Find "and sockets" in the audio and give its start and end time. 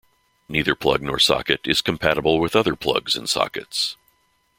3.15-3.97